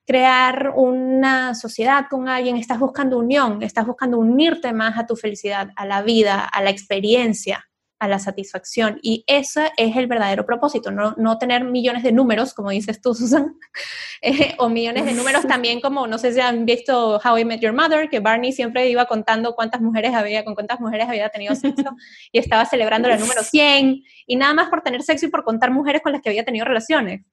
[0.05, 5.69] crear una sociedad con alguien, estás buscando unión, estás buscando unirte más a tu felicidad,
[5.75, 7.67] a la vida, a la experiencia
[7.99, 8.99] a la satisfacción.
[9.01, 13.13] Y ese es el verdadero propósito, no, no tener millones de números, como dices tú,
[13.15, 13.55] Susan,
[14.21, 17.61] eh, o millones de números también como, no sé si han visto How I Met
[17.61, 21.55] Your Mother, que Barney siempre iba contando cuántas mujeres había, con cuántas mujeres había tenido
[21.55, 21.95] sexo,
[22.31, 25.71] y estaba celebrando el número 100, y nada más por tener sexo y por contar
[25.71, 27.25] mujeres con las que había tenido relaciones,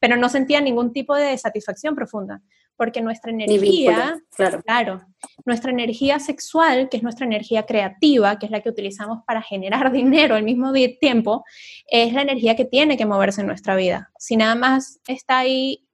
[0.00, 2.40] pero no sentía ningún tipo de satisfacción profunda
[2.78, 4.18] porque nuestra energía,
[4.64, 5.02] claro.
[5.44, 9.90] nuestra energía sexual, que es nuestra energía creativa, que es la que utilizamos para generar
[9.92, 11.44] dinero al mismo tiempo,
[11.88, 14.10] es la energía que tiene que moverse en nuestra vida.
[14.16, 15.88] Si nada más está ahí,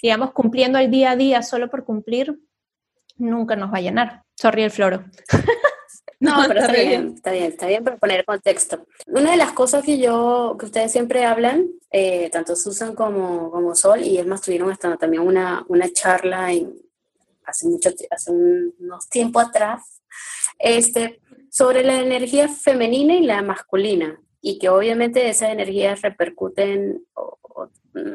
[0.00, 2.38] digamos, cumpliendo el día a día solo por cumplir,
[3.16, 4.22] nunca nos va a llenar.
[4.36, 5.02] Sorry el floro.
[6.18, 8.86] No, pero está bien, está bien, está bien para poner contexto.
[9.06, 13.74] Una de las cosas que yo, que ustedes siempre hablan, eh, tanto Susan como, como
[13.74, 16.72] Sol, y es más, tuvieron hasta también una, una charla en,
[17.44, 20.02] hace mucho, hace unos tiempo atrás,
[20.58, 27.04] este, sobre la energía femenina y la masculina, y que obviamente esas energías repercuten,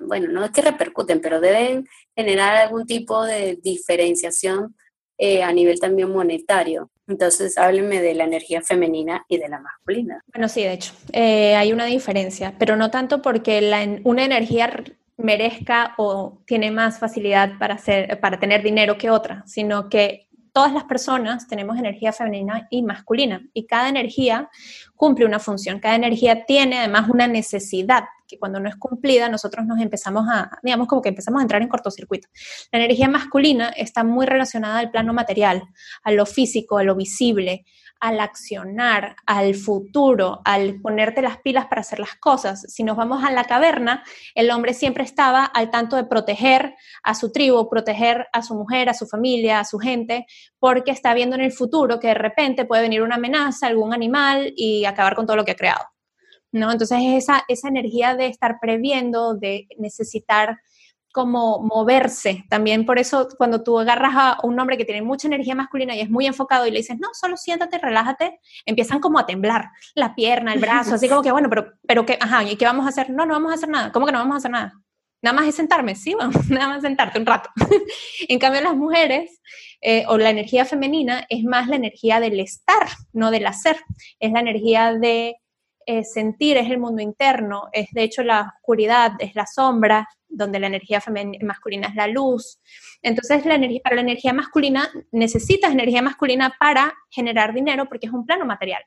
[0.03, 4.75] bueno, no es que repercuten, pero deben generar algún tipo de diferenciación
[5.17, 6.89] eh, a nivel también monetario.
[7.11, 10.23] Entonces, háblenme de la energía femenina y de la masculina.
[10.33, 14.83] Bueno, sí, de hecho, eh, hay una diferencia, pero no tanto porque la, una energía
[15.17, 20.73] merezca o tiene más facilidad para, hacer, para tener dinero que otra, sino que todas
[20.73, 24.49] las personas tenemos energía femenina y masculina y cada energía
[24.95, 29.65] cumple una función, cada energía tiene además una necesidad que cuando no es cumplida nosotros
[29.65, 32.29] nos empezamos a, digamos como que empezamos a entrar en cortocircuito.
[32.71, 35.63] La energía masculina está muy relacionada al plano material,
[36.03, 37.65] a lo físico, a lo visible,
[37.99, 42.65] al accionar, al futuro, al ponerte las pilas para hacer las cosas.
[42.67, 47.13] Si nos vamos a la caverna, el hombre siempre estaba al tanto de proteger a
[47.13, 50.25] su tribu, proteger a su mujer, a su familia, a su gente,
[50.57, 54.51] porque está viendo en el futuro que de repente puede venir una amenaza, algún animal
[54.55, 55.85] y acabar con todo lo que ha creado.
[56.51, 56.71] ¿No?
[56.71, 60.59] Entonces esa, esa energía de estar previendo, de necesitar
[61.11, 62.45] como moverse.
[62.49, 66.01] También por eso cuando tú agarras a un hombre que tiene mucha energía masculina y
[66.01, 70.15] es muy enfocado y le dices, no, solo siéntate, relájate, empiezan como a temblar la
[70.15, 72.89] pierna, el brazo, así como que, bueno, pero, pero ¿qué, ajá, ¿y qué vamos a
[72.89, 73.09] hacer?
[73.09, 73.91] No, no vamos a hacer nada.
[73.91, 74.73] ¿Cómo que no vamos a hacer nada?
[75.21, 76.15] Nada más es sentarme, sí,
[76.49, 77.49] nada más sentarte un rato.
[78.27, 79.41] en cambio, las mujeres
[79.81, 83.77] eh, o la energía femenina es más la energía del estar, no del hacer.
[84.19, 85.35] Es la energía de
[85.85, 90.59] eh, sentir, es el mundo interno, es de hecho la oscuridad, es la sombra, donde
[90.59, 91.01] la energía
[91.41, 92.59] masculina es la luz.
[93.01, 98.13] Entonces, la energía, para la energía masculina necesitas energía masculina para generar dinero porque es
[98.13, 98.83] un plano material.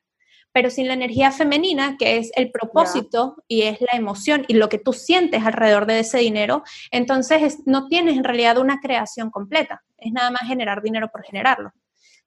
[0.52, 4.68] Pero sin la energía femenina, que es el propósito y es la emoción y lo
[4.68, 9.82] que tú sientes alrededor de ese dinero, entonces no tienes en realidad una creación completa.
[9.98, 11.72] Es nada más generar dinero por generarlo.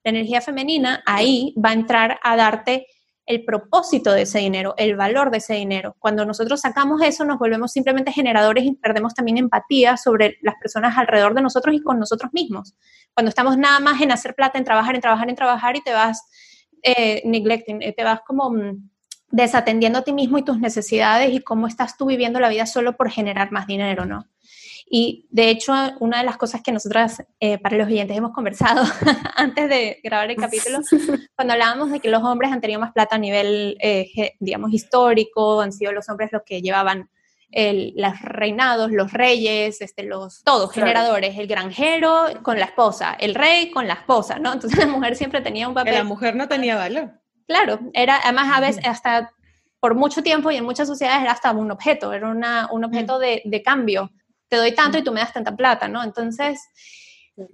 [0.04, 2.86] La energía femenina ahí va a entrar a darte
[3.28, 5.94] el propósito de ese dinero, el valor de ese dinero.
[5.98, 10.96] Cuando nosotros sacamos eso, nos volvemos simplemente generadores y perdemos también empatía sobre las personas
[10.96, 12.74] alrededor de nosotros y con nosotros mismos.
[13.12, 15.92] Cuando estamos nada más en hacer plata, en trabajar, en trabajar, en trabajar y te
[15.92, 16.22] vas
[16.82, 18.88] eh, neglecting, eh, te vas como mm,
[19.30, 22.96] desatendiendo a ti mismo y tus necesidades y cómo estás tú viviendo la vida solo
[22.96, 24.24] por generar más dinero, ¿no?
[24.90, 28.84] Y de hecho, una de las cosas que nosotras eh, para los oyentes hemos conversado
[29.36, 30.78] antes de grabar el capítulo,
[31.36, 35.60] cuando hablábamos de que los hombres han tenido más plata a nivel, eh, digamos, histórico,
[35.60, 37.10] han sido los hombres los que llevaban
[37.50, 43.70] los reinados, los reyes, este, los, todos, generadores, el granjero con la esposa, el rey
[43.70, 44.52] con la esposa, ¿no?
[44.52, 45.94] Entonces la mujer siempre tenía un papel.
[45.94, 47.12] La mujer no tenía valor.
[47.46, 49.32] Claro, era además a veces hasta
[49.80, 53.18] por mucho tiempo y en muchas sociedades era hasta un objeto, era una, un objeto
[53.18, 54.10] de, de cambio
[54.48, 56.02] te doy tanto y tú me das tanta plata, ¿no?
[56.02, 56.60] Entonces,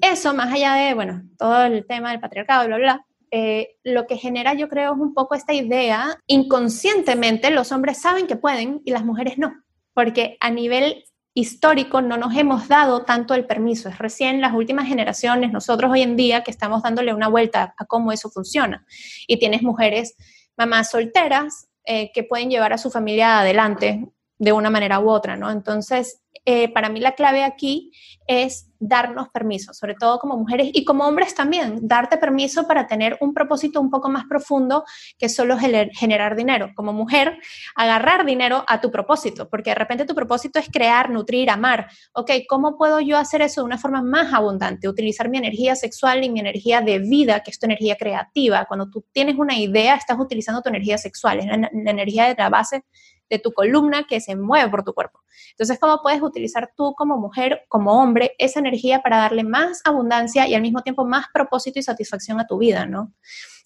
[0.00, 4.16] eso, más allá de, bueno, todo el tema del patriarcado, bla, bla, eh, lo que
[4.16, 8.92] genera, yo creo, es un poco esta idea, inconscientemente los hombres saben que pueden y
[8.92, 9.52] las mujeres no,
[9.92, 11.04] porque a nivel
[11.34, 13.88] histórico no nos hemos dado tanto el permiso.
[13.88, 17.84] Es recién las últimas generaciones, nosotros hoy en día, que estamos dándole una vuelta a
[17.86, 18.86] cómo eso funciona.
[19.26, 20.14] Y tienes mujeres,
[20.56, 24.06] mamás solteras, eh, que pueden llevar a su familia adelante
[24.38, 25.50] de una manera u otra, ¿no?
[25.50, 27.90] Entonces, eh, para mí la clave aquí
[28.26, 33.16] es darnos permiso, sobre todo como mujeres y como hombres también, darte permiso para tener
[33.20, 34.84] un propósito un poco más profundo
[35.18, 36.70] que solo generar dinero.
[36.74, 37.38] Como mujer,
[37.74, 41.88] agarrar dinero a tu propósito, porque de repente tu propósito es crear, nutrir, amar.
[42.12, 44.88] Ok, ¿cómo puedo yo hacer eso de una forma más abundante?
[44.88, 48.66] Utilizar mi energía sexual y mi energía de vida, que es tu energía creativa.
[48.66, 52.34] Cuando tú tienes una idea, estás utilizando tu energía sexual, es la, la energía de
[52.36, 52.84] la base
[53.28, 55.20] de tu columna que se mueve por tu cuerpo.
[55.50, 60.46] Entonces, ¿cómo puedes utilizar tú como mujer, como hombre, esa energía para darle más abundancia
[60.46, 63.12] y al mismo tiempo más propósito y satisfacción a tu vida, ¿no?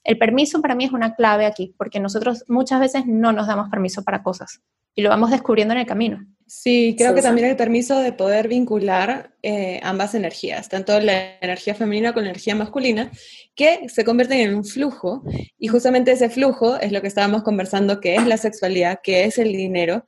[0.05, 3.69] El permiso para mí es una clave aquí, porque nosotros muchas veces no nos damos
[3.69, 4.63] permiso para cosas
[4.95, 6.25] y lo vamos descubriendo en el camino.
[6.51, 11.75] Sí, creo que también el permiso de poder vincular eh, ambas energías, tanto la energía
[11.75, 13.13] femenina con la energía masculina,
[13.55, 15.23] que se convierten en un flujo
[15.59, 19.37] y justamente ese flujo es lo que estábamos conversando, que es la sexualidad, que es
[19.37, 20.07] el dinero.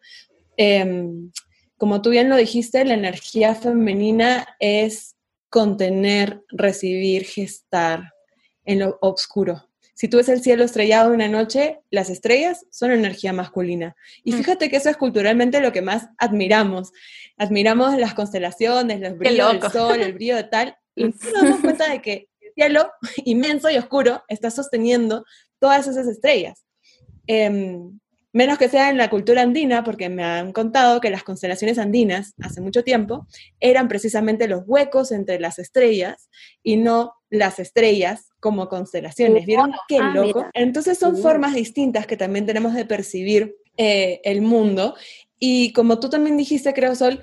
[0.57, 1.31] Em,
[1.77, 5.17] como tú bien lo dijiste, la energía femenina es
[5.51, 8.15] contener, recibir, gestar
[8.65, 9.70] en lo oscuro,
[10.01, 13.95] si tú ves el cielo estrellado una noche, las estrellas son energía masculina.
[14.25, 14.37] Y mm.
[14.39, 16.91] fíjate que eso es culturalmente lo que más admiramos.
[17.37, 21.91] Admiramos las constelaciones, los brillos del sol, el brillo de tal, y nos damos cuenta
[21.91, 22.91] de que el cielo
[23.27, 25.23] inmenso y oscuro está sosteniendo
[25.59, 26.65] todas esas estrellas.
[27.27, 28.01] Em,
[28.33, 32.35] menos que sea en la cultura andina, porque me han contado que las constelaciones andinas,
[32.43, 33.27] hace mucho tiempo,
[33.59, 36.31] eran precisamente los huecos entre las estrellas
[36.63, 39.47] y no las estrellas como constelaciones.
[39.47, 40.47] ¿Vieron qué ah, loco?
[40.55, 44.95] Entonces son formas distintas que también tenemos de percibir eh, el mundo.
[45.39, 47.21] Y como tú también dijiste, creo, Sol,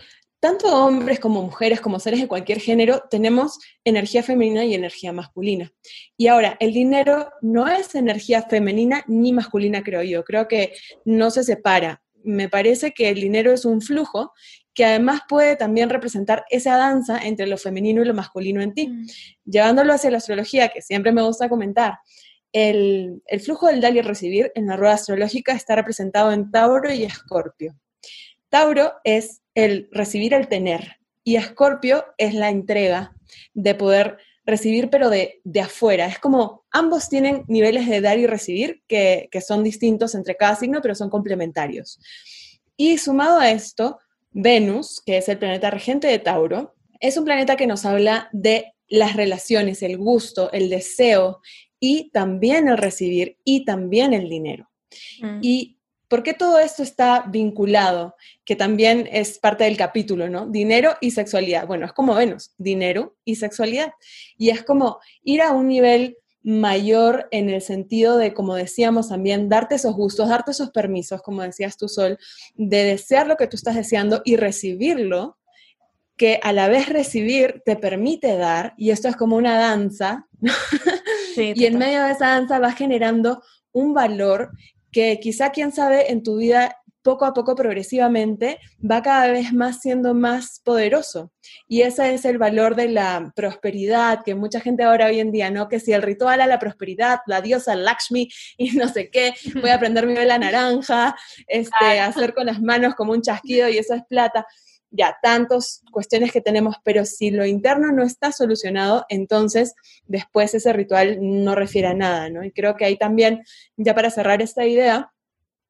[0.48, 5.74] tanto hombres como mujeres, como seres de cualquier género, tenemos energía femenina y energía masculina.
[6.16, 10.24] Y ahora, el dinero no es energía femenina ni masculina, creo yo.
[10.24, 10.72] Creo que
[11.04, 12.02] no se separa.
[12.24, 14.32] Me parece que el dinero es un flujo
[14.74, 18.88] que además puede también representar esa danza entre lo femenino y lo masculino en ti.
[18.88, 19.06] Mm.
[19.44, 21.96] Llevándolo hacia la astrología, que siempre me gusta comentar,
[22.54, 26.90] el, el, flujo del dar y recibir en la rueda astrológica está representado en Tauro
[26.90, 27.76] y Escorpio.
[28.48, 33.16] Tauro es el recibir, el tener, y Escorpio es la entrega
[33.56, 36.06] de poder recibir, pero de, afuera.
[36.06, 40.56] Es como ambos tienen niveles de dar y recibir que, que son distintos entre cada
[40.56, 42.00] signo, pero son complementarios.
[42.78, 43.98] Y sumado a esto,
[44.30, 48.74] Venus, que es el planeta regente de Tauro, es un planeta que nos habla de
[48.88, 51.42] las relaciones, el gusto, el deseo
[51.80, 54.70] y también el recibir y también el dinero.
[55.20, 55.40] Mm.
[55.42, 55.77] Y
[56.08, 58.16] ¿Por qué todo esto está vinculado?
[58.46, 60.48] Que también es parte del capítulo, ¿no?
[60.48, 61.68] Dinero y sexualidad.
[61.68, 63.92] Bueno, es como Venus, dinero y sexualidad.
[64.38, 66.18] Y es como ir a un nivel
[66.48, 71.42] mayor en el sentido de, como decíamos también, darte esos gustos, darte esos permisos, como
[71.42, 72.18] decías tú, Sol,
[72.56, 75.38] de desear lo que tú estás deseando y recibirlo,
[76.16, 80.26] que a la vez recibir te permite dar, y esto es como una danza,
[81.36, 83.44] y en medio de esa danza va generando
[83.74, 84.52] un valor
[84.98, 89.80] que quizá, quién sabe, en tu vida poco a poco, progresivamente, va cada vez más
[89.80, 91.32] siendo más poderoso.
[91.68, 95.52] Y ese es el valor de la prosperidad, que mucha gente ahora hoy en día,
[95.52, 95.70] ¿no?
[95.70, 99.70] Que si el ritual a la prosperidad, la diosa Lakshmi y no sé qué, voy
[99.70, 103.94] a prender mi vela naranja, este, hacer con las manos como un chasquido y eso
[103.94, 104.48] es plata.
[104.90, 110.72] Ya, tantas cuestiones que tenemos, pero si lo interno no está solucionado, entonces después ese
[110.72, 112.44] ritual no refiere a nada, ¿no?
[112.44, 113.44] Y creo que ahí también,
[113.76, 115.12] ya para cerrar esta idea,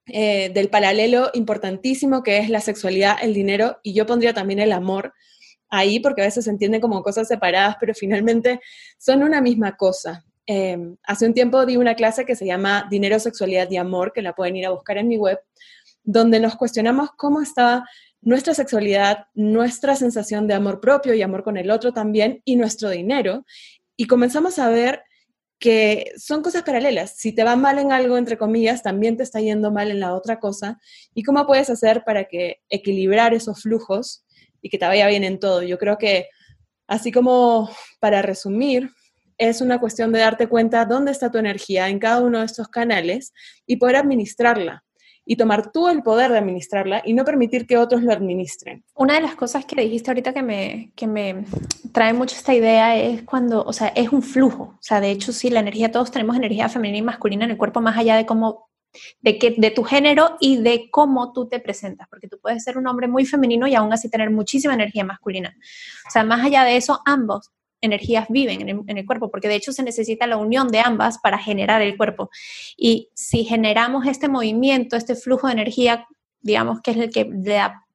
[0.09, 4.71] eh, del paralelo importantísimo que es la sexualidad, el dinero, y yo pondría también el
[4.71, 5.13] amor
[5.69, 8.61] ahí, porque a veces se entienden como cosas separadas, pero finalmente
[8.97, 10.23] son una misma cosa.
[10.45, 14.21] Em, hace un tiempo di una clase que se llama Dinero, Sexualidad y Amor, que
[14.21, 15.39] la pueden ir a buscar en mi web,
[16.03, 17.83] donde nos cuestionamos cómo está
[18.27, 22.89] nuestra sexualidad, nuestra sensación de amor propio y amor con el otro también, y nuestro
[22.89, 23.45] dinero.
[23.95, 25.01] Y comenzamos a ver
[25.59, 27.15] que son cosas paralelas.
[27.15, 30.13] Si te va mal en algo, entre comillas, también te está yendo mal en la
[30.13, 30.77] otra cosa.
[31.13, 34.25] ¿Y cómo puedes hacer para que equilibrar esos flujos
[34.61, 35.63] y que te vaya bien en todo?
[35.63, 36.27] Yo creo que,
[36.85, 37.69] así como
[38.01, 38.89] para resumir,
[39.37, 42.67] es una cuestión de darte cuenta dónde está tu energía en cada uno de estos
[42.67, 43.31] canales
[43.65, 44.83] y poder administrarla
[45.29, 48.85] y tomar tú el poder de administrarla y no permitir que otros lo administren.
[48.95, 51.43] Una de las cosas que dijiste ahorita que me, que me
[51.91, 54.75] trae mucho esta idea es cuando, o sea, es un flujo.
[54.79, 57.57] O sea, de hecho, sí, la energía, todos tenemos energía femenina y masculina en el
[57.57, 58.69] cuerpo, más allá de cómo
[59.21, 62.77] de, que, de tu género y de cómo tú te presentas, porque tú puedes ser
[62.77, 65.53] un hombre muy femenino y aún así tener muchísima energía masculina.
[66.07, 69.71] O sea, más allá de eso, ambos energías viven en el, cuerpo, porque de hecho
[69.71, 72.29] se necesita la unión de ambas para generar el cuerpo.
[72.75, 76.07] Y si generamos este movimiento, este flujo de energía,
[76.41, 77.85] digamos que es el que da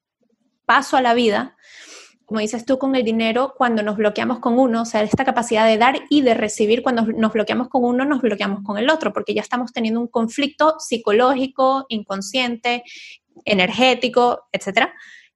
[0.66, 1.56] paso a la vida,
[2.24, 5.66] como dices tú con el dinero, cuando nos bloqueamos con uno, o sea, esta capacidad
[5.66, 9.12] de dar y de recibir, cuando nos bloqueamos con uno, nos bloqueamos con el otro,
[9.12, 12.84] porque ya estamos teniendo un conflicto psicológico, inconsciente,
[13.44, 14.94] energético, etcétera,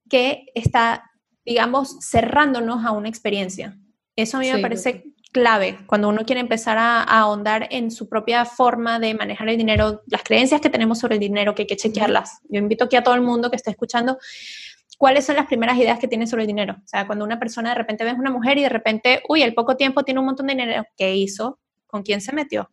[0.09, 1.11] que está,
[1.45, 3.77] digamos, cerrándonos a una experiencia.
[4.17, 8.43] Eso a mí me parece clave cuando uno quiere empezar a, ahondar en su propia
[8.45, 11.77] forma de manejar el dinero, las creencias que tenemos sobre el dinero, que hay que
[11.77, 12.41] chequearlas.
[12.49, 14.17] Yo invito aquí a todo el mundo que esté escuchando,
[14.97, 16.77] ¿cuáles son las primeras ideas que tienes sobre el dinero?
[16.83, 19.53] O sea, cuando una persona de repente ves una mujer y de repente, uy, al
[19.53, 21.59] poco tiempo tiene un montón de dinero, ¿qué hizo?
[21.85, 22.71] ¿Con quién se metió?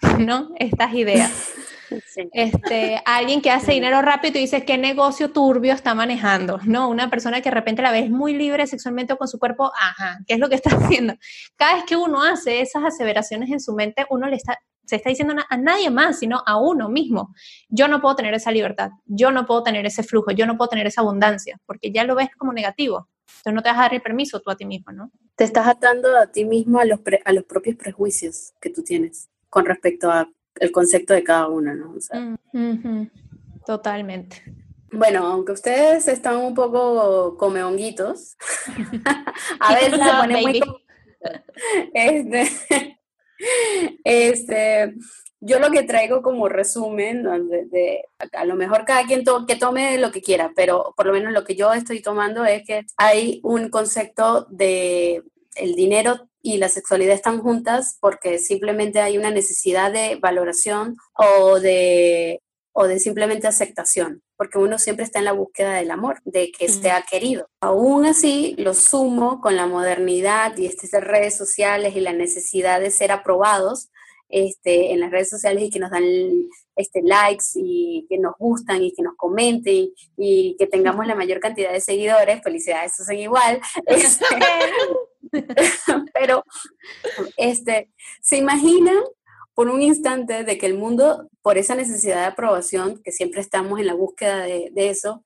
[0.18, 0.50] ¿No?
[0.58, 1.54] Estas ideas.
[2.32, 6.88] Este, alguien que hace dinero rápido y dices qué negocio turbio está manejando, ¿no?
[6.88, 10.34] Una persona que de repente la ves muy libre sexualmente con su cuerpo, ajá, ¿qué
[10.34, 11.14] es lo que está haciendo?
[11.56, 15.10] Cada vez que uno hace esas aseveraciones en su mente, uno le está, se está
[15.10, 17.34] diciendo a nadie más, sino a uno mismo.
[17.68, 20.68] Yo no puedo tener esa libertad, yo no puedo tener ese flujo, yo no puedo
[20.68, 23.08] tener esa abundancia, porque ya lo ves como negativo.
[23.26, 25.10] Entonces no te vas a dar el permiso tú a ti mismo, ¿no?
[25.36, 29.28] Te estás atando a ti mismo a los, a los propios prejuicios que tú tienes
[29.50, 30.28] con respecto a
[30.60, 31.94] el concepto de cada uno, ¿no?
[32.52, 33.06] Mm,
[33.66, 34.42] totalmente.
[34.92, 38.36] Bueno, aunque ustedes están un poco come honguitos,
[39.60, 40.62] a veces se pone muy...
[41.92, 42.48] Este,
[44.04, 44.94] este,
[45.40, 47.24] yo lo que traigo como resumen,
[47.70, 51.32] de, a lo mejor cada quien que tome lo que quiera, pero por lo menos
[51.32, 55.22] lo que yo estoy tomando es que hay un concepto de
[55.56, 61.58] el dinero y la sexualidad están juntas porque simplemente hay una necesidad de valoración o
[61.60, 62.40] de
[62.76, 66.68] o de simplemente aceptación, porque uno siempre está en la búsqueda del amor, de que
[66.68, 67.48] sea querido.
[67.60, 72.90] Aún así, lo sumo con la modernidad y estas redes sociales y la necesidad de
[72.90, 73.90] ser aprobados
[74.28, 76.02] este, en las redes sociales y que nos dan
[76.74, 81.38] este, likes y que nos gustan y que nos comenten y, que tengamos la mayor
[81.38, 82.42] cantidad de seguidores.
[82.42, 83.60] Felicidades, eso son igual.
[83.86, 84.24] Este,
[86.14, 86.44] pero,
[87.36, 89.02] este, ¿se imaginan
[89.54, 93.78] por un instante de que el mundo, por esa necesidad de aprobación, que siempre estamos
[93.78, 95.24] en la búsqueda de, eso,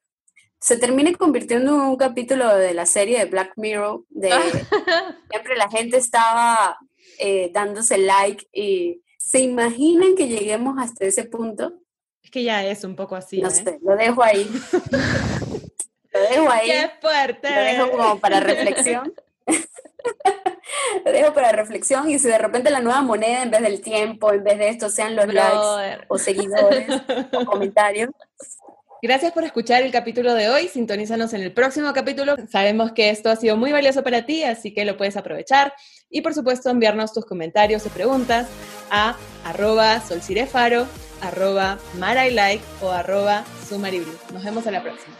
[0.60, 4.30] se termine convirtiendo en un capítulo de la serie de Black Mirror, de
[5.30, 6.76] siempre la gente estaba
[7.18, 11.74] eh, dándose like y se imaginan que lleguemos hasta ese punto.
[12.22, 13.40] Es que ya es un poco así.
[13.40, 13.52] No ¿eh?
[13.52, 14.46] sé, lo dejo ahí.
[16.12, 16.68] lo dejo ahí.
[16.68, 17.48] ¡Qué fuerte!
[17.54, 19.14] Lo dejo como para reflexión.
[21.04, 24.32] Lo dejo para reflexión y si de repente la nueva moneda en vez del tiempo,
[24.32, 26.88] en vez de esto, sean los likes o seguidores
[27.32, 28.10] o comentarios.
[29.00, 30.66] Gracias por escuchar el capítulo de hoy.
[30.66, 32.34] Sintonízanos en el próximo capítulo.
[32.50, 35.72] Sabemos que esto ha sido muy valioso para ti, así que lo puedes aprovechar.
[36.10, 38.48] Y por supuesto, enviarnos tus comentarios y preguntas
[38.90, 40.86] a arroba solcirefaro,
[41.20, 44.12] arroba maralike o arroba sumariblu.
[44.32, 45.14] Nos vemos a la próxima.